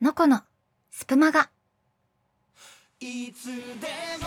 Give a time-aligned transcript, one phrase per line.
[0.00, 0.40] のこの
[0.90, 1.50] スプマガ。
[3.00, 4.26] いつでも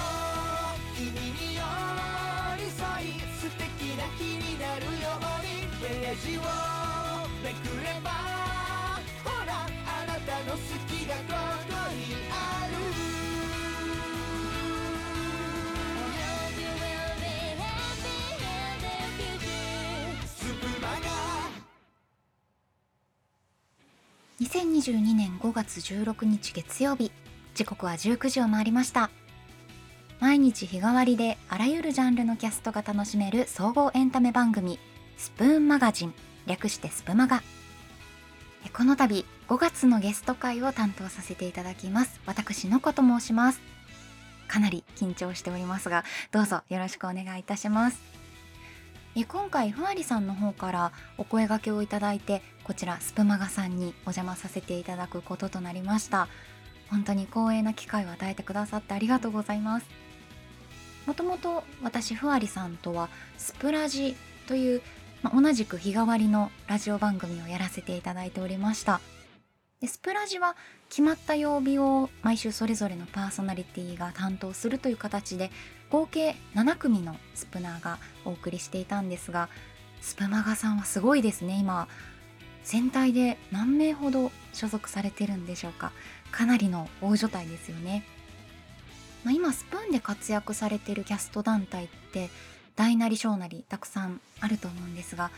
[0.95, 1.61] 君に寄
[2.57, 5.53] り添い素敵な日になるように。
[5.81, 6.41] ページを
[7.43, 8.11] めくれば
[9.23, 10.57] ほらあなたの好
[10.87, 11.52] きがこう。
[24.53, 27.11] 2022年5月16日月曜日。
[27.55, 29.09] 時刻は19時を回りました。
[30.19, 34.77] 毎日日替わりであらゆるジャンルのキャストが楽しめる総合エンタメ番組
[35.17, 36.13] スプーンマガジン
[36.45, 37.41] 略してスプマガ。
[38.73, 42.21] この度5月のゲスト会を担当させていただきます。
[42.27, 43.61] 私の子と申します。
[44.47, 48.22] かなり緊張しておりますがどうぞよろしくお願いいたします。
[49.15, 56.27] え今回ふわりさんの方からお声掛けをいただいてこちらスプマガさんにお邪魔させていただくこととなりました。
[56.89, 59.85] 本当に光栄な機会を与えてくださってありがとうございます。
[61.05, 64.15] もともと私ふわりさんとはスプラジ
[64.47, 64.81] という、
[65.21, 68.99] まあ同じく日替わりのラジオ番組をやらせていただいておりました。
[69.83, 70.55] でスプラジは
[70.87, 75.51] 決まった曜日を毎週それぞれのパーソナリティが担当するという形で
[75.89, 79.49] 合計7組のスプナーがお送りしていたんですが
[79.99, 81.57] スプマガさんはすごいですね。
[81.59, 81.89] 今
[82.63, 85.91] 全体で何名ほど所属されてるんでしょうか。
[86.31, 88.05] かなりの大所帯ですよね、
[89.25, 92.29] まあ、今スプーンで活躍されてるキャスト団体って
[92.77, 95.29] 大なり小なりたくさんあると思うんですが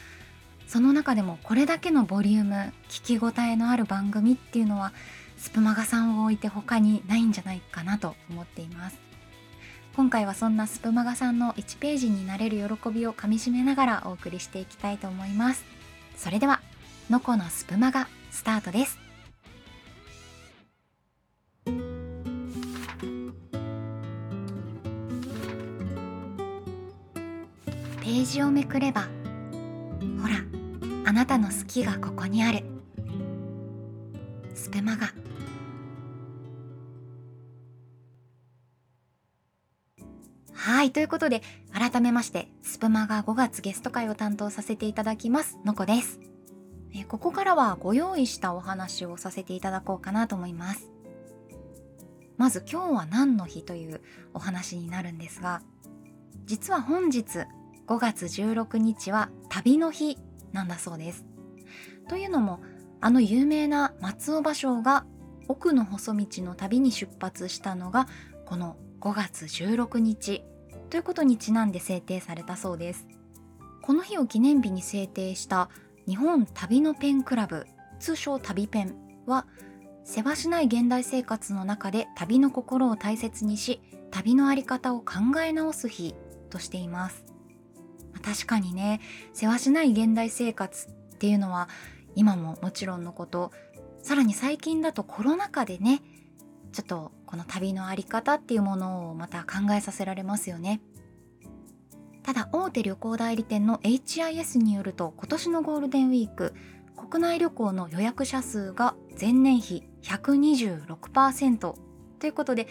[0.68, 4.94] その中でもこれだけのボリューム聞き応えのある番組っていうのは
[5.38, 8.98] スプマガさんを置いて他にないんじゃないかなと思っています。
[9.96, 15.64] 今回はそんなスプマガさんの1ページになれる喜びをかみしめながらお送りしていきたいと思います。
[16.18, 16.60] それでは
[17.10, 19.00] のこのスプマガスタートです。
[28.02, 29.08] ページをめくれば
[30.22, 30.55] ほら。
[31.16, 32.66] なたの好きがここにある。
[34.54, 35.14] スプマガ。
[40.52, 46.20] はいということで改めましてスプマガ5月ゲスト会を担当させていただきますのこです。
[46.94, 50.92] えここからはご用意したお話をさせていただこうかなと思います。
[52.36, 54.02] まず今日は何の日という
[54.34, 55.62] お話になるんですが
[56.46, 57.46] 実は本日
[57.88, 60.18] 5月16日は旅の日
[60.56, 61.26] なんだそうです。
[62.10, 62.62] というのも
[63.02, 65.06] あの有名な松尾芭蕉が
[65.48, 68.08] 奥の細道の旅に出発したのが
[68.46, 70.44] この5月16日
[70.90, 73.06] ということにちなんで制定されたそうです。
[73.84, 75.70] この日を記念日に制定した
[76.08, 77.68] 日本旅のペンクラブ
[78.00, 78.96] 通称旅ペン
[79.28, 79.46] は
[80.04, 86.16] せわしない現代生活の中で旅の心を大切にし旅のあり方を考え直す日
[86.50, 87.35] としています。
[88.26, 89.02] 確かにね
[89.34, 91.70] せわしない現代生活っていうのは
[92.16, 93.52] 今ももちろんのこと。
[94.02, 96.00] さらに最近だとコロナ禍でね
[96.72, 100.80] ちょっとこの旅のあり方っていうものをまた考えさせられますよね。
[102.22, 106.54] ただ大手旅行代理店の HIS によると今年のゴールデンウィーク
[106.96, 112.68] 国内旅行の予約者数が前年比126%ということで、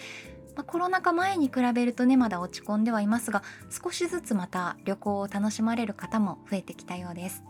[0.57, 7.43] まあコロナ禍前に比べるとねまだ落ち込んではいますが少しずつまた旅行を楽しまれる方も増えてきたようです。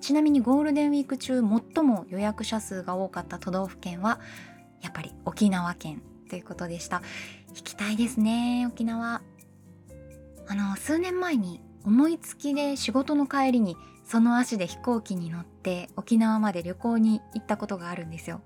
[0.00, 4.20] ちなみにゴールデンウィーク中最も予約者数が多かった都道府県は
[4.82, 7.00] やっぱり沖縄県ということでした。
[7.48, 9.22] 行きたいですね沖縄。
[10.46, 18.42] あの数年前に思いつきで仕事の帰りにその足で飛行機に乗って沖縄まで旅行に行ったことがあるんですよ。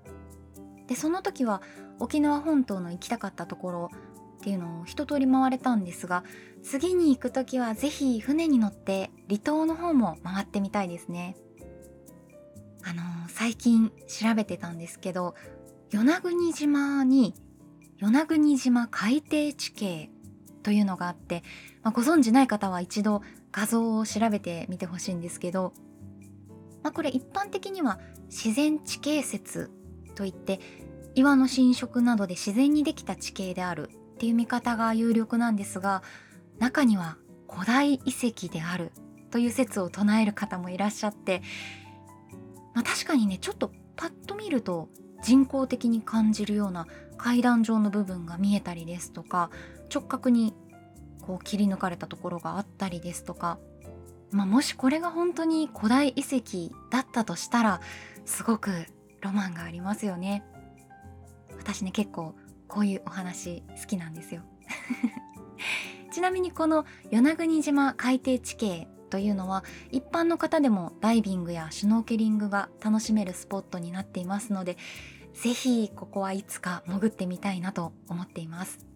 [0.89, 1.61] でその時は
[1.99, 3.89] 沖縄本島の行きたかったところ
[4.39, 6.23] っていうのを一通り回れたんですが
[6.63, 11.35] 次に行く時はぜひ船に乗って離島の方も回ってみたいですね。
[12.83, 15.35] あの最近調べてたんですけど
[15.91, 17.35] 与那国島に
[17.99, 20.09] 与那国島海底地形
[20.63, 21.43] というのがあって、
[21.83, 23.21] まあ、ご存知ない方は一度
[23.51, 25.73] 画像を調べてみてほしいんですけど、
[26.81, 27.99] まあ、これ一般的には
[28.29, 29.71] 自然地形説
[30.19, 30.59] といって
[31.15, 36.03] 岩の浸食などで自然にできた地形であるっていう見方が有力なんですが
[36.57, 37.15] 中には
[37.49, 38.91] 古代遺跡である
[39.31, 41.41] という説を唱える方もいらっしゃって、
[42.73, 44.89] まあ、確かにねちょっとパッと見ると
[45.23, 46.85] 人工的に感じるような
[47.17, 49.51] 階段状の部分が見えたりですとか
[49.93, 50.53] 直角に
[51.21, 53.57] こう切り抜かれたところがあったりですとか、
[54.31, 57.79] まあ、もしこれが本当に古代遺跡だったとしたら
[58.25, 58.85] すごく
[59.21, 60.43] ロマンがありますよね。
[61.57, 62.35] 私ね結構
[62.67, 64.41] こういうお話好きなんですよ。
[66.11, 74.77] ちなみにこの与那国島海底地形というのは一般の方でもダイビングやシュノーケリングが楽しめるスポットになっていますので
[75.33, 78.89] ぜひここはいつか潜ってみたいなと思っています。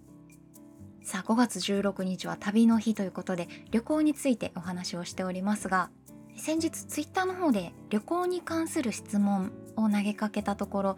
[1.03, 5.89] さあ5月16日は旅の日ということで旅行についてお話をしておりますが
[6.37, 10.97] 先日ツイッターの方で旅行に関する質問を投げかけたところ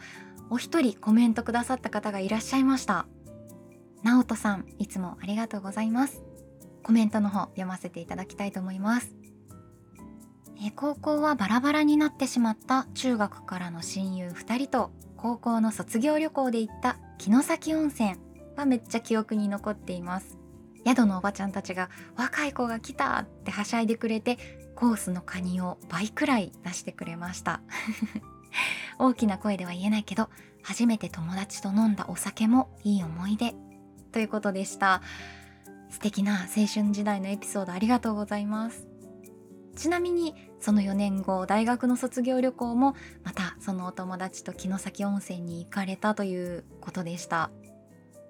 [0.49, 3.07] お一人コメントくださった方がいらっしゃいました。
[4.03, 6.21] 直人さんいつもありがとうございます。
[6.83, 9.15] コメントの方読ませていただきたいと思います。
[10.63, 18.15] え高校はバラバラになってしまった中学からの親友2人と高校の卒業旅行で行った城崎温泉
[18.55, 20.37] はめっちゃ記憶に残っています。
[20.85, 24.37] 宿のおばちゃんたちが若い子が来たってはしゃいでくれて
[24.75, 27.61] コースのカニを倍くらい出してくれました。
[28.99, 30.29] 大きな声では言えないけど
[30.63, 33.53] 初めて友達と飲んだお酒もいい思い出。
[34.11, 35.01] ということでした。
[35.89, 38.87] 素敵な青春時代のエピソードありがとうございます。
[39.75, 47.51] ちなみにその4年後大学の卒業旅行もまたそのお友達と城崎温泉に行かれたということでした。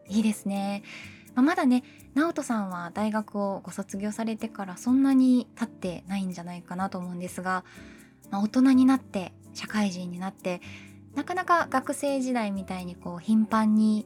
[0.09, 0.83] いいですね、
[1.33, 1.83] まあ、まだね
[2.13, 7.63] 直人さんは大学をご卒業されてからそんなに経ってないんじゃないかなと思うんですが、
[8.31, 10.61] まあ、大人になって社会人になって
[11.15, 14.05] なかなか学生時代みたいにこう頻繁に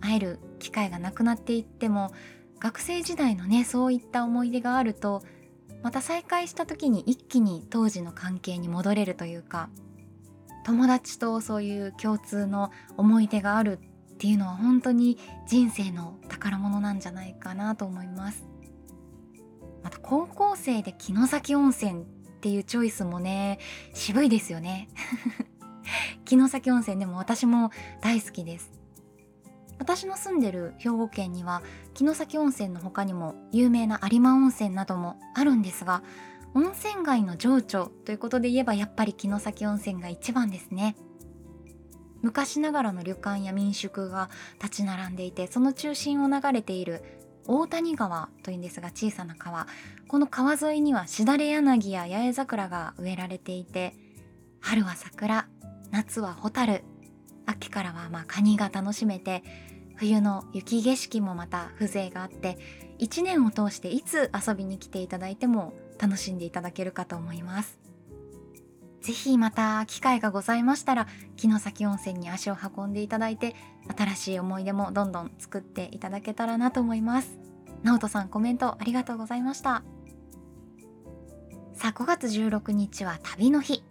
[0.00, 2.12] 会える機会がなくなっていっても
[2.60, 5.22] 学生時代のねそういった思い出があると
[5.82, 9.70] また再会した時に一気に当時の関係に戻れるというか
[10.64, 13.78] 友達とそういう共通の思い出がある
[14.12, 18.44] っていうのは本当に人生の宝物なんじゃないかなと思います。
[19.82, 22.04] また高校生で城崎温泉
[22.40, 23.58] っていうチョイスもね
[23.92, 24.88] 渋いですよね。
[26.26, 27.70] 城崎温泉でも私も
[28.00, 28.70] 大好きです。
[29.78, 31.62] 私の住んでる兵庫県には
[31.94, 36.02] 城崎温泉の他にも有名な有馬温泉などもあるんですが
[36.54, 40.96] 温泉街の情緒ということで言えばやっぱり城崎温泉が一番ですね。
[42.22, 44.30] 昔ながらの旅館や民宿が
[44.62, 47.02] 立ち並んでいてその中心を流れている
[47.46, 49.66] 大谷川というんですが小さな川。
[50.08, 53.94] この川沿いにはしだれ柳や八重桜が植えられていて
[54.60, 55.46] 春は桜
[55.90, 56.84] 夏は蛍。
[57.46, 59.42] 秋からはまあカニが楽しめて
[59.96, 62.58] 冬の雪景色もまた風情があって
[63.00, 67.78] 1年を通していつ遊びに来ていただいても楽しんでいただけるかと思います。
[69.00, 71.06] ぜひまた機会がございましたら
[71.36, 73.54] 城崎温泉に足を運んでいただいて
[73.96, 77.38] 新しい思い出もどんどん作っていただけたらなと思います。
[77.82, 79.82] 直人さんコメントありがとうございました。
[81.72, 83.82] さあ5月16日は旅の日。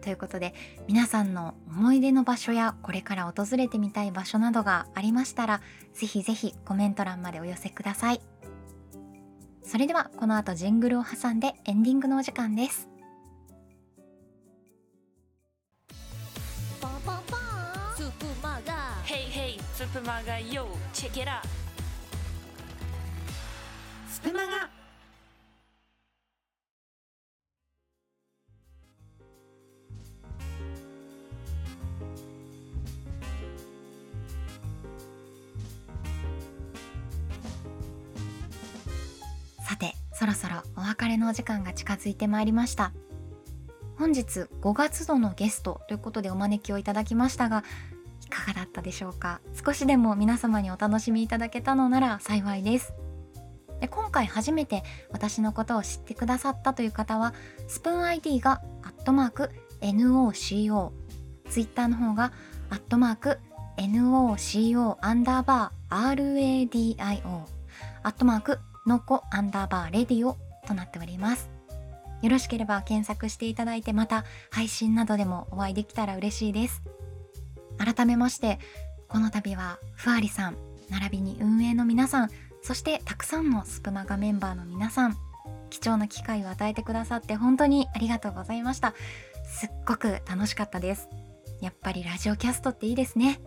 [0.00, 0.54] ということで
[0.88, 5.60] 皆さんの思い出の場所やこれから訪れてみたい場所などがありましたら
[5.92, 8.22] ぜひぜひコメント欄までお寄せください。
[9.62, 12.89] それではこの後ジングルを挟んでエンディングのお時間です。
[19.92, 21.42] Hey, Super Maga Yo, check it out.
[24.08, 24.68] スプマガ
[39.62, 42.92] さてそろそろお別れのお時間が近づいてまいりました
[43.96, 47.64] 本日5月度のゲストということでお招きをいただきましたが
[48.40, 49.40] かがだったでしょうか？
[49.64, 52.92] 少しでも皆様にお楽しみいただけたのなら幸いです。
[53.80, 57.32] で今回初めて私のことを知ってくださったという方は
[57.66, 60.90] スプーン ID がアットマーク NOCO
[61.48, 62.32] ツイッターの方が
[62.68, 63.38] アットマーク
[63.78, 67.44] NOCO アンダーバー RADIO
[68.02, 71.50] アットマークのこアンダーバーレディオとなっております。
[72.22, 76.82] よろしければ検索していただいてまた配信などでもお会いできたら嬉しいです。
[77.84, 78.58] 改めまして
[79.08, 80.56] この度はふわりさん
[80.90, 82.30] 並びに運営の皆さん
[82.62, 85.16] そしてたくさんのスプマガメンバーの皆さん
[85.70, 88.92] 貴重な機会を与えてくださって本当にありがとうございました。
[89.44, 91.08] すっごく楽しかったです。
[91.60, 93.40] やっぱりラジオキャストっていいですね。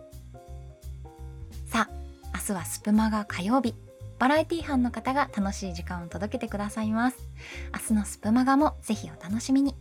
[1.66, 1.94] さあ
[2.34, 3.74] 明日はスプマガ火曜日。
[4.18, 7.18] バラエティ班の方が楽しい時間を届けてくださいます。
[7.74, 9.76] 明日のスプマガもぜひお楽しみに。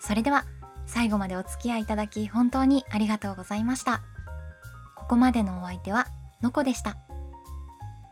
[0.00, 0.44] それでは
[0.92, 4.02] 最後までお付き合いいただき本当にありがとうございました。
[4.94, 6.06] ここまでのお相手は
[6.42, 6.98] のこでした。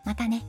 [0.07, 0.47] またね。